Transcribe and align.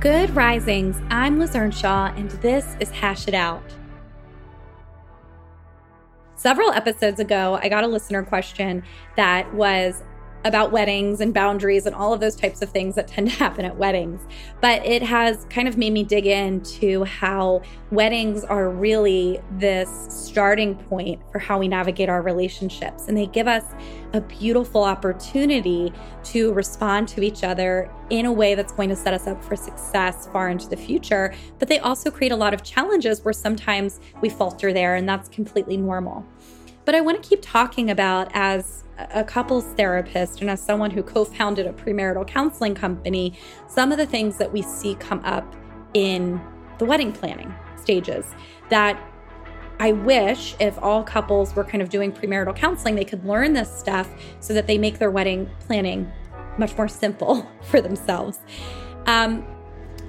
Good 0.00 0.34
risings. 0.34 0.98
I'm 1.10 1.38
Liz 1.38 1.54
Earnshaw, 1.54 2.14
and 2.16 2.30
this 2.40 2.74
is 2.80 2.88
Hash 2.88 3.28
It 3.28 3.34
Out. 3.34 3.62
Several 6.36 6.70
episodes 6.70 7.20
ago, 7.20 7.58
I 7.62 7.68
got 7.68 7.84
a 7.84 7.86
listener 7.86 8.22
question 8.22 8.82
that 9.16 9.52
was 9.52 10.02
about 10.44 10.72
weddings 10.72 11.20
and 11.20 11.34
boundaries 11.34 11.86
and 11.86 11.94
all 11.94 12.12
of 12.12 12.20
those 12.20 12.34
types 12.34 12.62
of 12.62 12.70
things 12.70 12.94
that 12.94 13.08
tend 13.08 13.30
to 13.30 13.36
happen 13.38 13.64
at 13.64 13.76
weddings. 13.76 14.20
But 14.60 14.84
it 14.86 15.02
has 15.02 15.44
kind 15.50 15.68
of 15.68 15.76
made 15.76 15.92
me 15.92 16.04
dig 16.04 16.26
into 16.26 17.04
how 17.04 17.62
weddings 17.90 18.44
are 18.44 18.70
really 18.70 19.40
this 19.58 19.90
starting 20.08 20.74
point 20.74 21.20
for 21.30 21.38
how 21.38 21.58
we 21.58 21.68
navigate 21.68 22.08
our 22.08 22.22
relationships. 22.22 23.08
And 23.08 23.16
they 23.16 23.26
give 23.26 23.48
us 23.48 23.64
a 24.12 24.20
beautiful 24.20 24.84
opportunity 24.84 25.92
to 26.24 26.52
respond 26.52 27.08
to 27.08 27.22
each 27.22 27.44
other 27.44 27.90
in 28.10 28.26
a 28.26 28.32
way 28.32 28.54
that's 28.54 28.72
going 28.72 28.88
to 28.88 28.96
set 28.96 29.14
us 29.14 29.26
up 29.26 29.42
for 29.44 29.56
success 29.56 30.26
far 30.28 30.48
into 30.48 30.68
the 30.68 30.76
future. 30.76 31.34
But 31.58 31.68
they 31.68 31.78
also 31.78 32.10
create 32.10 32.32
a 32.32 32.36
lot 32.36 32.52
of 32.52 32.62
challenges 32.62 33.24
where 33.24 33.32
sometimes 33.32 34.00
we 34.20 34.28
falter 34.28 34.72
there, 34.72 34.96
and 34.96 35.08
that's 35.08 35.28
completely 35.28 35.76
normal. 35.76 36.26
But 36.84 36.94
I 36.94 37.00
want 37.00 37.22
to 37.22 37.28
keep 37.28 37.40
talking 37.42 37.90
about 37.90 38.30
as 38.34 38.84
a 38.98 39.24
couples 39.24 39.64
therapist 39.76 40.40
and 40.40 40.50
as 40.50 40.62
someone 40.62 40.90
who 40.90 41.02
co 41.02 41.24
founded 41.24 41.66
a 41.66 41.72
premarital 41.72 42.26
counseling 42.26 42.74
company, 42.74 43.38
some 43.68 43.92
of 43.92 43.98
the 43.98 44.06
things 44.06 44.36
that 44.38 44.52
we 44.52 44.62
see 44.62 44.94
come 44.96 45.20
up 45.24 45.54
in 45.94 46.40
the 46.78 46.84
wedding 46.84 47.12
planning 47.12 47.54
stages 47.76 48.26
that 48.68 49.00
I 49.78 49.92
wish 49.92 50.54
if 50.60 50.78
all 50.82 51.02
couples 51.02 51.54
were 51.54 51.64
kind 51.64 51.82
of 51.82 51.88
doing 51.88 52.12
premarital 52.12 52.54
counseling, 52.54 52.96
they 52.96 53.04
could 53.04 53.24
learn 53.24 53.54
this 53.54 53.74
stuff 53.74 54.10
so 54.40 54.52
that 54.52 54.66
they 54.66 54.76
make 54.76 54.98
their 54.98 55.10
wedding 55.10 55.48
planning 55.60 56.10
much 56.58 56.76
more 56.76 56.88
simple 56.88 57.48
for 57.62 57.80
themselves. 57.80 58.40
Um, 59.06 59.46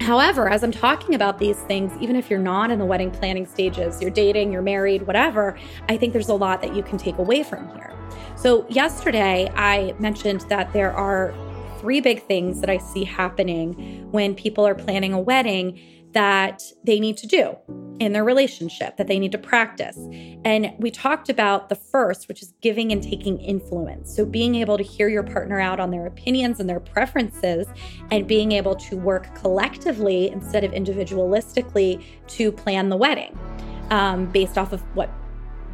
However, 0.00 0.48
as 0.48 0.62
I'm 0.62 0.72
talking 0.72 1.14
about 1.14 1.38
these 1.38 1.58
things, 1.62 1.92
even 2.00 2.16
if 2.16 2.30
you're 2.30 2.38
not 2.38 2.70
in 2.70 2.78
the 2.78 2.84
wedding 2.84 3.10
planning 3.10 3.46
stages, 3.46 4.00
you're 4.00 4.10
dating, 4.10 4.52
you're 4.52 4.62
married, 4.62 5.06
whatever, 5.06 5.58
I 5.88 5.96
think 5.96 6.12
there's 6.12 6.28
a 6.28 6.34
lot 6.34 6.62
that 6.62 6.74
you 6.74 6.82
can 6.82 6.98
take 6.98 7.18
away 7.18 7.42
from 7.42 7.68
here. 7.74 7.92
So, 8.36 8.66
yesterday 8.68 9.50
I 9.56 9.94
mentioned 9.98 10.42
that 10.42 10.72
there 10.72 10.92
are 10.92 11.34
three 11.80 12.00
big 12.00 12.22
things 12.24 12.60
that 12.60 12.70
I 12.70 12.78
see 12.78 13.04
happening 13.04 14.08
when 14.10 14.34
people 14.34 14.66
are 14.66 14.74
planning 14.74 15.12
a 15.12 15.20
wedding 15.20 15.78
that 16.12 16.62
they 16.84 16.98
need 17.00 17.16
to 17.18 17.26
do 17.26 17.56
in 18.00 18.12
their 18.12 18.24
relationship, 18.24 18.96
that 18.96 19.08
they 19.08 19.18
need 19.18 19.32
to 19.32 19.38
practice. 19.38 19.96
And 20.44 20.72
we 20.78 20.90
talked 20.90 21.28
about 21.28 21.68
the 21.68 21.74
first, 21.74 22.28
which 22.28 22.42
is 22.42 22.54
giving 22.62 22.92
and 22.92 23.02
taking 23.02 23.38
influence. 23.40 24.14
So, 24.14 24.24
being 24.24 24.54
able 24.54 24.78
to 24.78 24.84
hear 24.84 25.08
your 25.08 25.22
partner 25.22 25.60
out 25.60 25.80
on 25.80 25.90
their 25.90 26.06
opinions 26.06 26.60
and 26.60 26.68
their 26.68 26.80
preferences, 26.80 27.66
and 28.10 28.26
being 28.26 28.52
able 28.52 28.76
to 28.76 28.96
work 28.96 29.34
collectively 29.34 30.30
instead 30.30 30.64
of 30.64 30.72
individualistically 30.72 32.02
to 32.28 32.52
plan 32.52 32.88
the 32.88 32.96
wedding 32.96 33.38
um, 33.90 34.26
based 34.26 34.56
off 34.56 34.72
of 34.72 34.80
what 34.94 35.10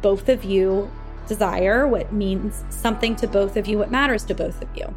both 0.01 0.29
of 0.29 0.43
you 0.43 0.89
desire, 1.27 1.87
what 1.87 2.11
means 2.11 2.63
something 2.69 3.15
to 3.17 3.27
both 3.27 3.57
of 3.57 3.67
you, 3.67 3.77
what 3.77 3.91
matters 3.91 4.23
to 4.25 4.35
both 4.35 4.61
of 4.61 4.69
you. 4.75 4.93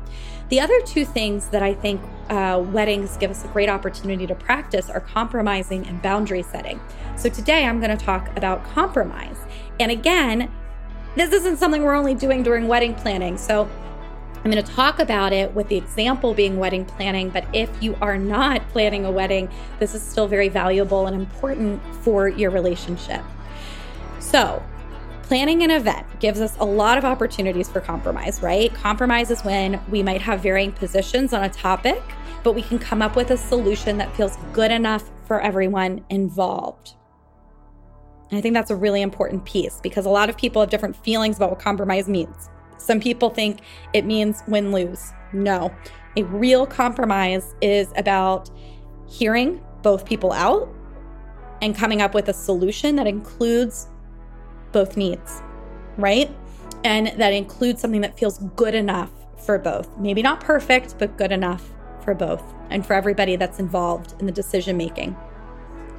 The 0.49 0.61
other 0.61 0.81
two 0.83 1.05
things 1.05 1.49
that 1.49 1.62
I 1.62 1.75
think 1.75 2.00
uh, 2.31 2.62
weddings 2.66 3.16
give 3.16 3.31
us 3.31 3.44
a 3.44 3.49
great 3.49 3.69
opportunity 3.69 4.27
to 4.27 4.34
practice 4.34 4.88
are 4.88 5.00
compromising 5.00 5.87
and 5.87 6.00
boundary 6.00 6.43
setting. 6.43 6.81
So 7.17 7.28
today 7.28 7.65
I'm 7.65 7.81
going 7.81 7.97
to 7.97 8.05
talk 8.05 8.34
about 8.37 8.65
compromise. 8.65 9.37
And 9.78 9.91
again, 9.91 10.50
this 11.17 11.33
isn't 11.33 11.59
something 11.59 11.83
we're 11.83 11.94
only 11.94 12.15
doing 12.15 12.43
during 12.43 12.69
wedding 12.69 12.94
planning. 12.94 13.37
So 13.37 13.69
I'm 14.44 14.50
going 14.50 14.65
to 14.65 14.72
talk 14.72 15.00
about 15.00 15.33
it 15.33 15.53
with 15.55 15.69
the 15.69 15.77
example 15.77 16.33
being 16.33 16.59
wedding 16.59 16.84
planning, 16.84 17.28
but 17.28 17.44
if 17.53 17.83
you 17.83 17.97
are 18.00 18.17
not 18.17 18.67
planning 18.69 19.05
a 19.05 19.11
wedding, 19.11 19.50
this 19.81 19.94
is 19.94 20.03
still 20.03 20.28
very 20.28 20.49
valuable 20.49 21.06
and 21.06 21.17
important 21.17 21.83
for 22.03 22.28
your 22.28 22.50
relationship. 22.50 23.22
So, 24.21 24.62
Planning 25.28 25.62
an 25.62 25.71
event 25.71 26.06
gives 26.21 26.41
us 26.41 26.56
a 26.59 26.65
lot 26.65 26.97
of 26.97 27.05
opportunities 27.05 27.69
for 27.69 27.83
compromise, 27.83 28.41
right? 28.41 28.72
Compromise 28.72 29.31
is 29.31 29.44
when 29.44 29.78
we 29.91 30.03
might 30.03 30.22
have 30.22 30.41
varying 30.41 30.72
positions 30.72 31.34
on 31.34 31.44
a 31.44 31.50
topic, 31.50 32.03
but 32.43 32.55
we 32.55 32.62
can 32.62 32.78
come 32.78 33.03
up 33.03 33.15
with 33.15 33.31
a 33.31 33.37
solution 33.37 33.99
that 33.99 34.17
feels 34.17 34.38
good 34.55 34.71
enough 34.71 35.11
for 35.27 35.38
everyone 35.43 36.03
involved. 36.09 36.94
And 38.31 38.38
I 38.38 38.41
think 38.41 38.55
that's 38.55 38.71
a 38.71 38.75
really 38.75 39.03
important 39.03 39.44
piece 39.44 39.81
because 39.83 40.06
a 40.06 40.09
lot 40.09 40.31
of 40.31 40.38
people 40.38 40.62
have 40.62 40.71
different 40.71 40.97
feelings 40.97 41.37
about 41.37 41.50
what 41.50 41.59
compromise 41.59 42.09
means. 42.09 42.49
Some 42.78 42.99
people 42.99 43.28
think 43.28 43.61
it 43.93 44.06
means 44.06 44.43
win 44.49 44.72
lose. 44.72 45.12
No, 45.34 45.71
a 46.17 46.22
real 46.22 46.67
compromise 46.67 47.55
is 47.61 47.93
about 47.97 48.49
hearing 49.06 49.62
both 49.83 50.06
people 50.06 50.33
out 50.33 50.75
and 51.61 51.77
coming 51.77 52.00
up 52.00 52.15
with 52.15 52.31
a 52.31 52.33
solution 52.33 52.97
that 52.97 53.06
includes 53.06 53.88
both 54.73 54.97
needs, 54.97 55.43
right? 55.97 56.31
And 56.84 57.09
that 57.19 57.33
includes 57.33 57.81
something 57.81 58.01
that 58.03 58.19
feels 58.19 58.39
good 58.56 58.75
enough 58.75 59.11
for 59.45 59.59
both. 59.59 59.97
Maybe 59.99 60.23
not 60.23 60.41
perfect, 60.41 60.97
but 60.99 61.17
good 61.17 61.33
enough 61.33 61.71
for 62.05 62.15
both 62.15 62.43
and 62.71 62.87
for 62.87 62.95
everybody 62.95 63.37
that's 63.37 63.59
involved 63.59 64.15
in 64.21 64.27
the 64.27 64.33
decision 64.33 64.77
making. 64.77 65.17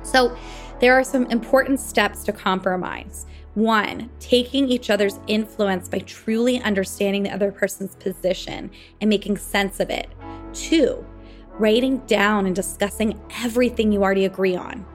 So, 0.04 0.36
there 0.80 0.94
are 0.98 1.04
some 1.04 1.26
important 1.26 1.80
steps 1.82 2.24
to 2.24 2.32
compromise. 2.32 3.26
One, 3.54 4.10
taking 4.20 4.70
each 4.70 4.90
other's 4.90 5.20
influence 5.28 5.90
by 5.90 6.00
truly 6.00 6.62
understanding 6.62 7.24
the 7.24 7.34
other 7.34 7.52
person's 7.52 7.96
position 7.96 8.72
and 9.02 9.10
making 9.10 9.38
sense 9.38 9.82
of 9.82 9.90
it. 9.90 10.08
Two, 10.54 11.06
writing 11.54 11.98
down 12.08 12.46
and 12.46 12.56
discussing 12.56 13.20
everything 13.44 13.92
you 13.92 14.02
already 14.02 14.26
agree 14.26 14.56
on. 14.56 14.86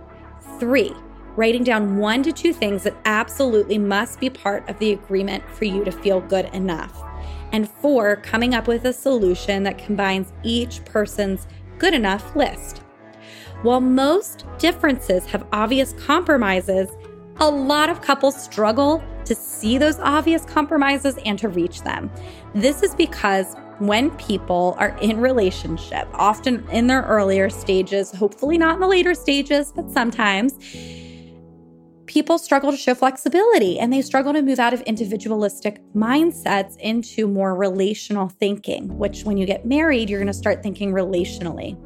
Three, 0.59 0.95
writing 1.37 1.65
down 1.65 1.97
one 1.97 2.22
to 2.22 2.33
two 2.33 2.53
things 2.53 2.83
that 2.84 2.97
absolutely 3.05 3.78
must 3.78 4.21
be 4.21 4.31
part 4.31 4.69
of 4.69 4.78
the 4.78 4.93
agreement 4.93 5.43
for 5.50 5.65
you 5.65 5.84
to 5.84 5.93
feel 5.93 6.21
good 6.21 6.47
enough. 6.55 7.03
And 7.53 7.69
four, 7.69 8.17
coming 8.17 8.55
up 8.55 8.67
with 8.67 8.84
a 8.84 8.93
solution 8.93 9.62
that 9.62 9.78
combines 9.78 10.33
each 10.43 10.84
person's 10.84 11.47
good 11.78 11.94
enough 11.94 12.34
list. 12.34 12.78
While 13.62 13.81
most 13.81 14.44
differences 14.59 15.25
have 15.27 15.47
obvious 15.53 15.93
compromises, 15.94 16.91
a 17.39 17.49
lot 17.49 17.91
of 17.91 18.03
couples 18.03 18.41
struggle 18.41 19.03
to 19.25 19.34
see 19.34 19.78
those 19.78 19.99
obvious 20.00 20.44
compromises 20.44 21.19
and 21.25 21.39
to 21.39 21.49
reach 21.49 21.83
them. 21.83 22.11
This 22.55 22.83
is 22.83 22.94
because 22.94 23.56
when 23.78 24.11
people 24.12 24.77
are 24.78 24.97
in 24.99 25.21
relationship, 25.21 26.06
often 26.12 26.69
in 26.71 26.87
their 26.87 27.03
earlier 27.03 27.50
stages, 27.50 28.12
hopefully 28.12 28.59
not 28.59 28.75
in 28.75 28.81
the 28.81 28.87
later 28.87 29.15
stages, 29.15 29.73
but 29.75 29.91
sometimes 29.91 30.59
people 32.14 32.38
struggle 32.38 32.70
to 32.70 32.76
show 32.76 32.94
flexibility 32.94 33.76
and 33.76 33.92
they 33.92 34.00
struggle 34.00 34.32
to 34.32 34.41
move 34.41 34.60
out 34.60 34.72
of 34.72 34.80
individualistic 34.82 35.80
mindsets 35.97 36.76
into 36.78 37.26
more 37.26 37.56
relational 37.56 38.28
thinking, 38.28 38.86
which 38.97 39.25
when 39.25 39.36
you 39.36 39.44
get 39.44 39.66
married, 39.66 40.08
you're 40.08 40.20
going 40.20 40.28
to 40.28 40.32
start 40.32 40.62
thinking 40.62 40.93
relationally. 40.93 41.76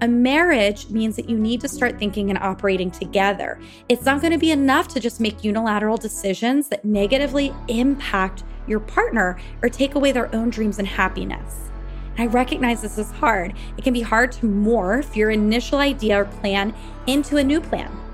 A 0.00 0.08
marriage 0.08 0.88
means 0.88 1.14
that 1.16 1.28
you 1.28 1.36
need 1.36 1.60
to 1.60 1.68
start 1.68 1.98
thinking 1.98 2.30
and 2.30 2.38
operating 2.38 2.90
together. 2.90 3.60
It's 3.90 4.06
not 4.06 4.22
going 4.22 4.32
to 4.32 4.38
be 4.38 4.50
enough 4.50 4.88
to 4.88 5.00
just 5.00 5.20
make 5.20 5.44
unilateral 5.44 5.98
decisions 5.98 6.70
that 6.70 6.82
negatively 6.82 7.52
impact 7.68 8.44
your 8.66 8.80
partner 8.80 9.38
or 9.60 9.68
take 9.68 9.94
away 9.94 10.10
their 10.10 10.34
own 10.34 10.48
dreams 10.48 10.78
and 10.78 10.88
happiness. 10.88 11.70
I 12.16 12.28
recognize 12.28 12.80
this 12.80 12.96
is 12.96 13.10
hard. 13.10 13.52
It 13.76 13.84
can 13.84 13.92
be 13.92 14.00
hard 14.00 14.32
to 14.32 14.46
morph 14.46 15.14
your 15.14 15.28
initial 15.28 15.80
idea 15.80 16.22
or 16.22 16.24
plan 16.24 16.74
into 17.06 17.36
a 17.36 17.44
new 17.44 17.60
plan. 17.60 18.05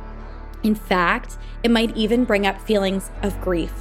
In 0.63 0.75
fact, 0.75 1.37
it 1.63 1.71
might 1.71 1.97
even 1.97 2.25
bring 2.25 2.47
up 2.47 2.61
feelings 2.61 3.11
of 3.23 3.41
grief. 3.41 3.73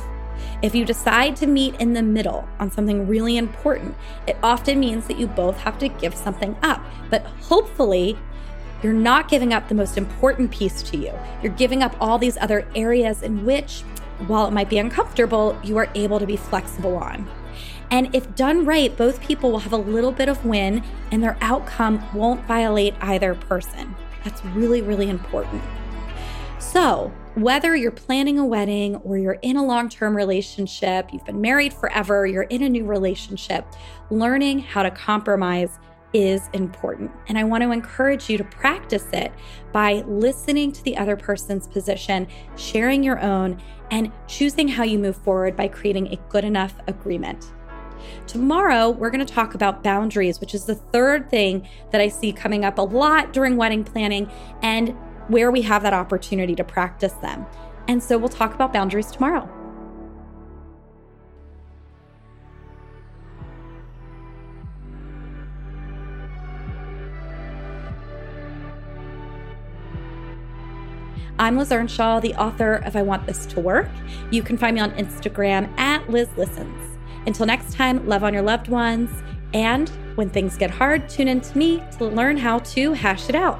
If 0.61 0.75
you 0.75 0.85
decide 0.85 1.35
to 1.37 1.47
meet 1.47 1.75
in 1.79 1.93
the 1.93 2.03
middle 2.03 2.47
on 2.59 2.71
something 2.71 3.07
really 3.07 3.37
important, 3.37 3.95
it 4.27 4.37
often 4.43 4.79
means 4.79 5.07
that 5.07 5.17
you 5.17 5.27
both 5.27 5.57
have 5.57 5.79
to 5.79 5.87
give 5.87 6.15
something 6.15 6.55
up. 6.61 6.83
But 7.09 7.23
hopefully, 7.23 8.17
you're 8.83 8.93
not 8.93 9.27
giving 9.27 9.53
up 9.53 9.67
the 9.67 9.75
most 9.75 9.97
important 9.97 10.51
piece 10.51 10.81
to 10.83 10.97
you. 10.97 11.13
You're 11.41 11.53
giving 11.53 11.81
up 11.81 11.95
all 11.99 12.17
these 12.17 12.37
other 12.37 12.67
areas 12.75 13.23
in 13.23 13.45
which, 13.45 13.81
while 14.27 14.47
it 14.47 14.51
might 14.51 14.69
be 14.69 14.77
uncomfortable, 14.77 15.59
you 15.63 15.77
are 15.77 15.89
able 15.95 16.19
to 16.19 16.27
be 16.27 16.37
flexible 16.37 16.95
on. 16.97 17.27
And 17.89 18.13
if 18.15 18.35
done 18.35 18.65
right, 18.65 18.95
both 18.95 19.21
people 19.21 19.51
will 19.51 19.59
have 19.59 19.73
a 19.73 19.77
little 19.77 20.11
bit 20.11 20.29
of 20.29 20.45
win 20.45 20.83
and 21.11 21.21
their 21.23 21.37
outcome 21.41 22.03
won't 22.13 22.45
violate 22.45 22.93
either 23.01 23.35
person. 23.35 23.95
That's 24.23 24.43
really, 24.45 24.81
really 24.81 25.09
important. 25.09 25.61
So, 26.71 27.11
whether 27.35 27.75
you're 27.75 27.91
planning 27.91 28.39
a 28.39 28.45
wedding 28.45 28.95
or 28.95 29.17
you're 29.17 29.39
in 29.41 29.57
a 29.57 29.65
long 29.65 29.89
term 29.89 30.15
relationship, 30.15 31.09
you've 31.11 31.25
been 31.25 31.41
married 31.41 31.73
forever, 31.73 32.25
you're 32.25 32.43
in 32.43 32.63
a 32.63 32.69
new 32.69 32.85
relationship, 32.85 33.65
learning 34.09 34.59
how 34.59 34.83
to 34.83 34.89
compromise 34.89 35.79
is 36.13 36.49
important. 36.53 37.11
And 37.27 37.37
I 37.37 37.43
want 37.43 37.61
to 37.63 37.71
encourage 37.71 38.29
you 38.29 38.37
to 38.37 38.45
practice 38.45 39.05
it 39.11 39.33
by 39.73 39.95
listening 40.07 40.71
to 40.71 40.83
the 40.83 40.95
other 40.95 41.17
person's 41.17 41.67
position, 41.67 42.25
sharing 42.55 43.03
your 43.03 43.19
own, 43.19 43.61
and 43.91 44.09
choosing 44.27 44.69
how 44.69 44.83
you 44.83 44.97
move 44.97 45.17
forward 45.17 45.57
by 45.57 45.67
creating 45.67 46.07
a 46.13 46.15
good 46.29 46.45
enough 46.45 46.75
agreement. 46.87 47.51
Tomorrow, 48.27 48.91
we're 48.91 49.09
going 49.09 49.25
to 49.25 49.33
talk 49.33 49.55
about 49.55 49.83
boundaries, 49.83 50.39
which 50.39 50.55
is 50.55 50.63
the 50.63 50.75
third 50.75 51.29
thing 51.29 51.67
that 51.91 51.99
I 51.99 52.07
see 52.07 52.31
coming 52.31 52.63
up 52.63 52.77
a 52.77 52.81
lot 52.81 53.33
during 53.33 53.57
wedding 53.57 53.83
planning 53.83 54.31
and 54.61 54.95
where 55.27 55.51
we 55.51 55.61
have 55.61 55.83
that 55.83 55.93
opportunity 55.93 56.55
to 56.55 56.63
practice 56.63 57.13
them. 57.13 57.45
And 57.87 58.01
so 58.01 58.17
we'll 58.17 58.29
talk 58.29 58.53
about 58.53 58.73
boundaries 58.73 59.11
tomorrow. 59.11 59.49
I'm 71.39 71.57
Liz 71.57 71.71
Earnshaw, 71.71 72.19
the 72.19 72.35
author 72.35 72.75
of 72.85 72.95
I 72.95 73.01
Want 73.01 73.25
This 73.25 73.47
to 73.47 73.59
Work. 73.59 73.89
You 74.29 74.43
can 74.43 74.57
find 74.57 74.75
me 74.75 74.81
on 74.81 74.91
Instagram 74.91 75.75
at 75.79 76.07
Liz 76.07 76.29
Listens. 76.37 76.99
Until 77.25 77.47
next 77.47 77.73
time, 77.73 78.07
love 78.07 78.23
on 78.23 78.31
your 78.31 78.43
loved 78.43 78.67
ones. 78.67 79.09
And 79.53 79.89
when 80.15 80.29
things 80.29 80.55
get 80.55 80.69
hard, 80.69 81.09
tune 81.09 81.27
in 81.27 81.41
to 81.41 81.57
me 81.57 81.83
to 81.97 82.05
learn 82.05 82.37
how 82.37 82.59
to 82.59 82.93
hash 82.93 83.27
it 83.27 83.33
out. 83.33 83.59